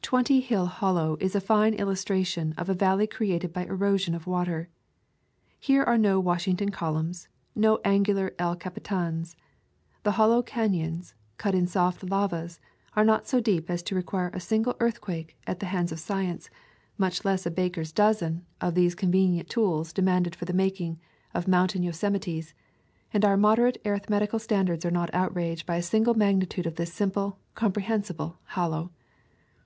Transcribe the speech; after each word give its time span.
Twenty 0.00 0.40
Hill 0.40 0.66
Hollow 0.66 1.18
is 1.20 1.34
a 1.34 1.40
fine 1.40 1.74
illustration 1.74 2.54
of 2.56 2.70
a 2.70 2.74
valley 2.74 3.06
created 3.06 3.52
by 3.52 3.64
erosion 3.66 4.14
of 4.14 4.26
water. 4.26 4.70
Here 5.58 5.82
are 5.82 5.98
no 5.98 6.18
Washington 6.18 6.70
columns, 6.70 7.28
no 7.54 7.78
angular 7.84 8.32
El 8.38 8.56
Capi 8.56 8.80
tans. 8.80 9.36
The 10.04 10.12
hollow 10.12 10.40
cafions, 10.40 11.12
cut 11.36 11.54
in 11.54 11.66
soft 11.66 12.02
lavas, 12.08 12.58
are 12.94 13.04
not 13.04 13.26
so 13.26 13.38
deep 13.40 13.68
as 13.68 13.82
to 13.82 13.94
require 13.96 14.30
a 14.32 14.40
single 14.40 14.76
earthquake 14.80 15.36
at 15.48 15.58
the 15.60 15.66
hands 15.66 15.92
of 15.92 16.00
science, 16.00 16.48
much 16.96 17.24
less 17.24 17.44
a 17.44 17.50
baker's 17.50 17.92
dozen 17.92 18.46
[196] 18.62 18.62
Twenty 18.62 18.62
Hiill 18.62 18.62
Hollow 18.62 18.68
of 18.68 18.74
those 18.76 18.94
convenient 18.94 19.50
tools 19.50 19.92
demanded 19.92 20.34
for 20.34 20.44
the 20.46 20.56
making 20.56 20.98
of 21.34 21.48
mountain 21.48 21.82
Yosemites, 21.82 22.54
and 23.12 23.26
our 23.26 23.36
mod 23.36 23.58
erate 23.58 23.76
arithmetical 23.84 24.38
standards 24.38 24.86
are 24.86 24.90
not 24.92 25.10
outraged 25.12 25.66
by 25.66 25.76
a 25.76 25.82
single 25.82 26.14
magnitude 26.14 26.66
of 26.66 26.76
this 26.76 26.94
simple, 26.94 27.38
compre 27.54 27.82
hensible 27.82 28.36
hollow. 28.44 28.90